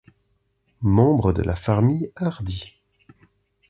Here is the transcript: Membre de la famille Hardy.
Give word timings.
Membre 0.81 1.31
de 1.31 1.43
la 1.43 1.55
famille 1.55 2.11
Hardy. 2.15 2.73